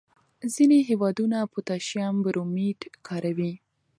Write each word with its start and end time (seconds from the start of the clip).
ځینې 0.53 0.77
هېوادونه 0.89 1.37
پوټاشیم 1.51 2.15
برومیټ 2.25 2.79
کاروي. 3.07 3.53